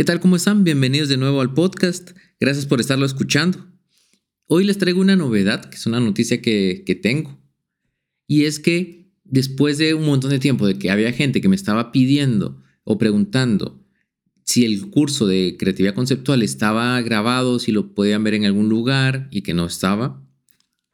[0.00, 0.18] ¿Qué tal?
[0.18, 0.64] ¿Cómo están?
[0.64, 2.12] Bienvenidos de nuevo al podcast.
[2.40, 3.66] Gracias por estarlo escuchando.
[4.46, 7.38] Hoy les traigo una novedad, que es una noticia que, que tengo.
[8.26, 11.54] Y es que después de un montón de tiempo de que había gente que me
[11.54, 13.86] estaba pidiendo o preguntando
[14.42, 19.28] si el curso de creatividad conceptual estaba grabado, si lo podían ver en algún lugar
[19.30, 20.26] y que no estaba,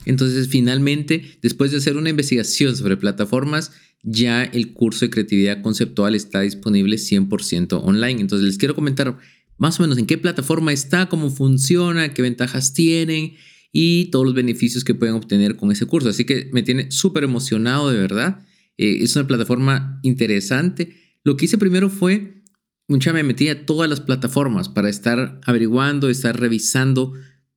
[0.06, 3.72] entonces, finalmente, después de hacer una investigación sobre plataformas,
[4.02, 8.20] ya el curso de creatividad conceptual está disponible 100% online.
[8.20, 9.18] Entonces, les quiero comentar
[9.58, 13.34] más o menos en qué plataforma está, cómo funciona, qué ventajas tienen
[13.72, 16.08] y todos los beneficios que pueden obtener con ese curso.
[16.08, 18.46] Así que me tiene súper emocionado de verdad.
[18.78, 20.96] Eh, es una plataforma interesante.
[21.24, 22.42] Lo que hice primero fue,
[22.88, 27.12] mucha me metí a todas las plataformas para estar averiguando, estar revisando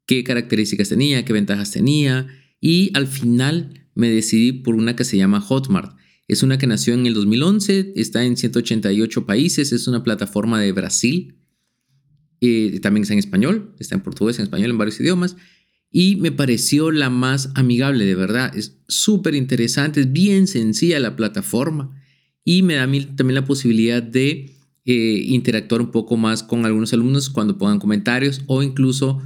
[0.06, 2.28] qué características tenía, qué ventajas tenía,
[2.60, 5.99] y al final me decidí por una que se llama Hotmart.
[6.30, 10.72] Es una que nació en el 2011, está en 188 países, es una plataforma de
[10.72, 11.36] Brasil.
[12.40, 15.36] Eh, también está en español, está en portugués, en español, en varios idiomas.
[15.92, 18.56] Y me pareció la más amigable, de verdad.
[18.56, 22.00] Es súper interesante, es bien sencilla la plataforma.
[22.46, 22.84] Y me da
[23.16, 24.56] también la posibilidad de
[24.86, 29.20] eh, interactuar un poco más con algunos alumnos cuando pongan comentarios o incluso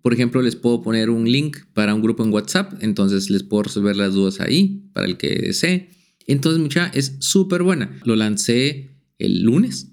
[0.00, 3.64] por ejemplo, les puedo poner un link para un grupo en WhatsApp, entonces les puedo
[3.64, 5.97] resolver las dudas ahí para el que desee.
[6.28, 7.98] Entonces, mucha, es súper buena.
[8.04, 9.88] Lo lancé el lunes,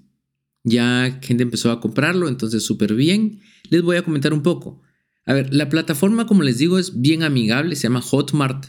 [0.62, 3.40] ya gente empezó a comprarlo, entonces súper bien.
[3.70, 4.82] Les voy a comentar un poco.
[5.24, 8.66] A ver, la plataforma, como les digo, es bien amigable, se llama Hotmart.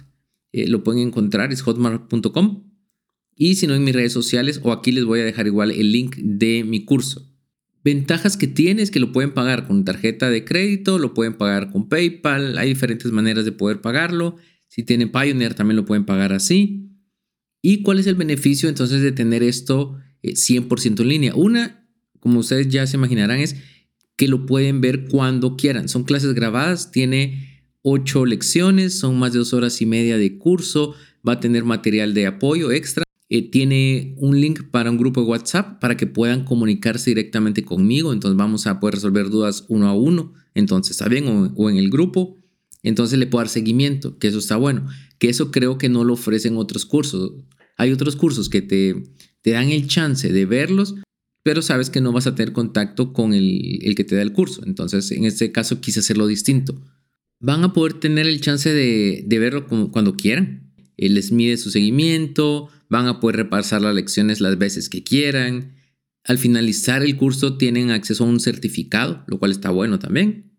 [0.52, 2.72] Eh, lo pueden encontrar, es hotmart.com.
[3.36, 5.92] Y si no, en mis redes sociales o aquí les voy a dejar igual el
[5.92, 7.32] link de mi curso.
[7.84, 11.72] Ventajas que tiene es que lo pueden pagar con tarjeta de crédito, lo pueden pagar
[11.72, 14.36] con PayPal, hay diferentes maneras de poder pagarlo.
[14.68, 16.87] Si tienen Pioneer también lo pueden pagar así.
[17.62, 21.36] ¿Y cuál es el beneficio entonces de tener esto 100% eh, en línea?
[21.36, 21.88] Una,
[22.20, 23.56] como ustedes ya se imaginarán, es
[24.16, 25.90] que lo pueden ver cuando quieran.
[25.90, 30.96] Son clases grabadas, tiene ocho lecciones, son más de dos horas y media de curso,
[31.28, 33.04] va a tener material de apoyo extra.
[33.30, 38.14] Eh, tiene un link para un grupo de WhatsApp para que puedan comunicarse directamente conmigo.
[38.14, 40.34] Entonces vamos a poder resolver dudas uno a uno.
[40.56, 41.06] Entonces está
[41.56, 42.37] o, en el grupo.
[42.88, 44.88] Entonces le puedo dar seguimiento, que eso está bueno.
[45.20, 47.34] Que eso creo que no lo ofrecen otros cursos.
[47.76, 49.04] Hay otros cursos que te,
[49.44, 50.96] dan el chance de verlos,
[51.44, 54.32] pero sabes que no vas a tener contacto con el, el que te da el
[54.32, 54.62] curso.
[54.66, 56.82] Entonces en este caso quise hacerlo distinto.
[57.40, 60.74] Van a poder tener el chance de, de verlo cuando quieran.
[60.96, 65.76] Él les mide su seguimiento, van a poder repasar las lecciones las veces que quieran.
[66.24, 70.57] Al finalizar el curso tienen acceso a un certificado, lo cual está bueno también.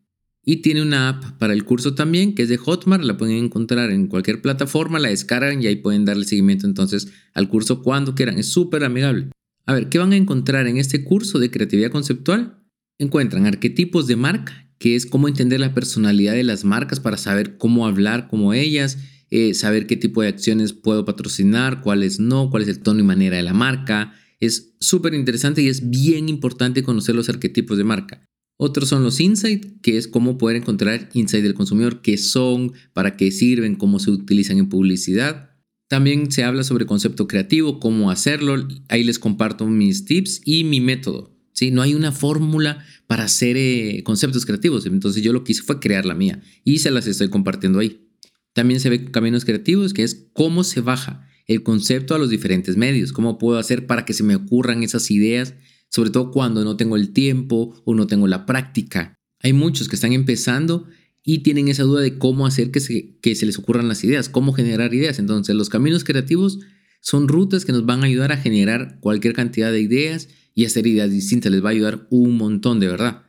[0.51, 3.91] Y tiene una app para el curso también, que es de Hotmart, la pueden encontrar
[3.91, 8.39] en cualquier plataforma, la descargan y ahí pueden darle seguimiento entonces al curso cuando quieran.
[8.39, 9.29] Es súper amigable.
[9.67, 12.63] A ver, ¿qué van a encontrar en este curso de creatividad conceptual?
[12.99, 17.59] Encuentran arquetipos de marca, que es cómo entender la personalidad de las marcas para saber
[17.59, 18.97] cómo hablar como ellas,
[19.29, 23.03] eh, saber qué tipo de acciones puedo patrocinar, cuáles no, cuál es el tono y
[23.03, 24.15] manera de la marca.
[24.41, 28.25] Es súper interesante y es bien importante conocer los arquetipos de marca.
[28.61, 33.17] Otros son los insights, que es cómo poder encontrar insights del consumidor, qué son, para
[33.17, 35.51] qué sirven, cómo se utilizan en publicidad.
[35.87, 38.67] También se habla sobre concepto creativo, cómo hacerlo.
[38.89, 41.39] Ahí les comparto mis tips y mi método.
[41.53, 41.71] ¿sí?
[41.71, 44.87] No hay una fórmula para hacer eh, conceptos creativos.
[44.87, 48.09] Entonces yo lo que hice fue crear la mía y se las estoy compartiendo ahí.
[48.55, 52.77] También se ve caminos creativos, que es cómo se baja el concepto a los diferentes
[52.77, 55.55] medios, cómo puedo hacer para que se me ocurran esas ideas,
[55.91, 59.15] sobre todo cuando no tengo el tiempo o no tengo la práctica.
[59.41, 60.87] Hay muchos que están empezando
[61.23, 64.29] y tienen esa duda de cómo hacer que se, que se les ocurran las ideas,
[64.29, 65.19] cómo generar ideas.
[65.19, 66.59] Entonces, los caminos creativos
[67.01, 70.87] son rutas que nos van a ayudar a generar cualquier cantidad de ideas y hacer
[70.87, 71.53] ideas distintas.
[71.53, 73.23] Les va a ayudar un montón, de verdad.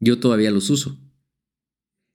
[0.00, 1.00] Yo todavía los uso.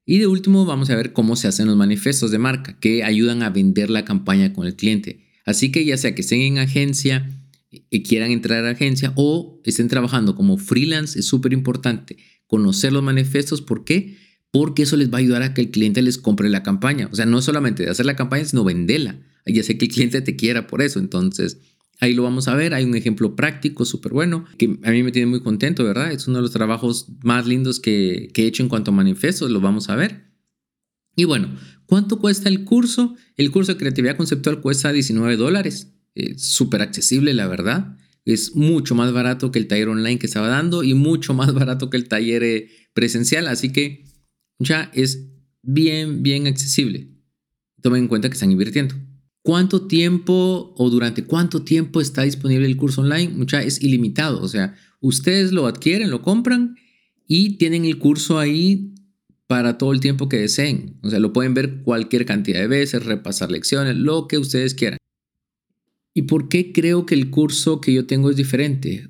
[0.06, 3.44] Y de último vamos a ver cómo se hacen los manifestos de marca que ayudan
[3.44, 5.28] a vender la campaña con el cliente.
[5.46, 7.30] Así que ya sea que estén en agencia
[7.72, 13.02] y quieran entrar a agencia o estén trabajando como freelance, es súper importante conocer los
[13.02, 13.62] manifestos.
[13.62, 14.18] ¿Por qué?
[14.52, 17.08] Porque eso les va a ayudar a que el cliente les compre la campaña.
[17.12, 19.20] O sea, no solamente de hacer la campaña, sino venderla.
[19.46, 21.00] Ya sé que el cliente te quiera por eso.
[21.00, 21.58] Entonces,
[22.02, 22.74] Ahí lo vamos a ver.
[22.74, 26.12] Hay un ejemplo práctico súper bueno que a mí me tiene muy contento, ¿verdad?
[26.12, 29.52] Es uno de los trabajos más lindos que, he hecho en cuanto a manifestos.
[29.52, 30.34] Lo vamos a ver.
[31.16, 33.16] Y bueno, ¿cuánto cuesta el curso?
[33.38, 35.94] El curso de creatividad conceptual cuesta 19 dólares.
[36.38, 37.98] Súper accesible, la verdad.
[38.26, 41.90] Es mucho más barato que el taller online que estaba dando y mucho más barato
[41.90, 43.48] que el taller eh, presencial.
[43.48, 44.06] Así que
[44.60, 45.28] ya es
[45.62, 47.10] bien, bien accesible.
[47.82, 48.96] Tomen en cuenta que están invirtiendo.
[49.44, 53.30] ¿Cuánto tiempo o durante cuánto tiempo está disponible el curso online?
[53.30, 56.76] Mucha es ilimitado, o sea, ustedes lo adquieren, lo compran
[57.28, 58.94] y tienen el curso ahí
[59.48, 61.00] para todo el tiempo que deseen.
[61.02, 65.01] O sea, lo pueden ver cualquier cantidad de veces, repasar lecciones, lo que ustedes quieran.
[66.14, 69.10] ¿Y por qué creo que el curso que yo tengo es diferente?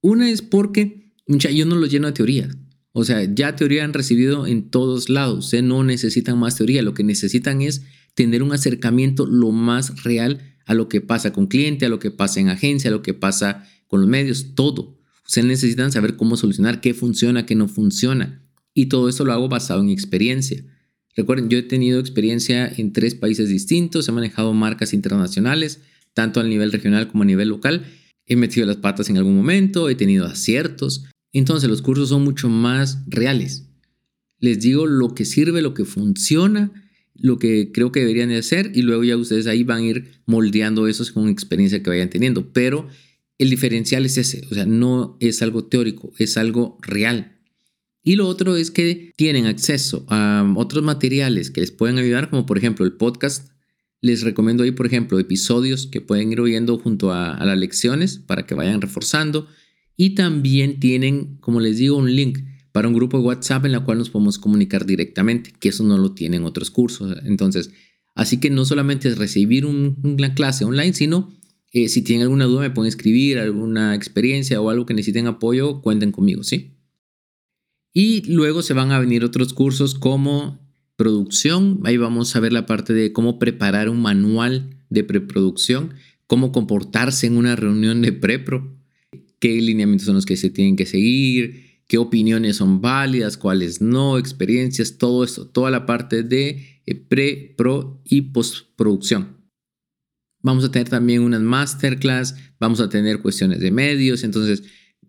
[0.00, 2.50] Una es porque mucha, yo no lo lleno de teoría.
[2.92, 5.46] O sea, ya teoría han recibido en todos lados.
[5.46, 6.82] Ustedes no necesitan más teoría.
[6.82, 7.82] Lo que necesitan es
[8.14, 12.10] tener un acercamiento lo más real a lo que pasa con cliente, a lo que
[12.10, 14.98] pasa en agencia, a lo que pasa con los medios, todo.
[15.26, 18.42] Ustedes necesitan saber cómo solucionar, qué funciona, qué no funciona.
[18.74, 20.64] Y todo eso lo hago basado en experiencia.
[21.16, 25.80] Recuerden, yo he tenido experiencia en tres países distintos, he manejado marcas internacionales,
[26.14, 27.84] tanto a nivel regional como a nivel local.
[28.26, 31.04] He metido las patas en algún momento, he tenido aciertos.
[31.32, 33.66] Entonces los cursos son mucho más reales.
[34.38, 36.72] Les digo lo que sirve, lo que funciona
[37.20, 40.12] lo que creo que deberían de hacer y luego ya ustedes ahí van a ir
[40.26, 42.52] moldeando eso con experiencia que vayan teniendo.
[42.52, 42.88] Pero
[43.38, 47.36] el diferencial es ese, o sea, no es algo teórico, es algo real.
[48.02, 52.46] Y lo otro es que tienen acceso a otros materiales que les pueden ayudar, como
[52.46, 53.49] por ejemplo el podcast.
[54.00, 58.46] Les recomiendo ahí, por ejemplo, episodios que pueden ir oyendo junto a, las lecciones para
[58.46, 59.46] que vayan reforzando.
[59.96, 62.38] Y también tienen, como les digo, un link
[62.72, 65.98] para un grupo de WhatsApp en la cual nos podemos comunicar directamente, que eso no
[65.98, 67.18] lo tienen otros cursos.
[67.24, 67.70] Entonces,
[68.14, 71.30] así que no solamente es recibir una clase online, sino
[71.72, 75.82] eh, si tienen alguna duda me pueden escribir, alguna experiencia o algo que necesiten apoyo,
[75.82, 76.76] cuenten conmigo, ¿sí?
[77.92, 80.59] Y luego se van a venir otros cursos como
[81.00, 85.94] producción, ahí vamos a ver la parte de cómo preparar un manual de preproducción,
[86.26, 88.76] cómo comportarse en una reunión de prepro,
[89.38, 94.18] qué lineamientos son los que se tienen que seguir, qué opiniones son válidas, cuáles no,
[94.18, 99.38] experiencias, todo esto, toda la parte de eh, pre, pro y postproducción.
[100.42, 104.64] Vamos a tener también unas masterclass, vamos a tener cuestiones de medios, entonces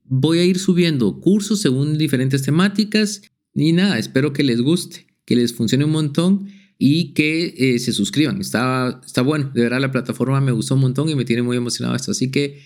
[0.05, 3.23] voy a ir subiendo cursos según diferentes temáticas
[3.53, 6.47] y nada, espero que les guste, que les funcione un montón
[6.77, 8.41] y que eh, se suscriban.
[8.41, 11.57] Está, está bueno, de verdad la plataforma me gustó un montón y me tiene muy
[11.57, 12.59] emocionado esto, así que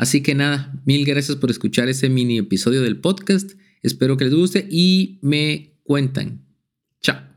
[0.00, 3.50] Así que nada, mil gracias por escuchar este mini episodio del podcast.
[3.82, 6.46] Espero que les guste y me cuentan.
[7.02, 7.29] Chao.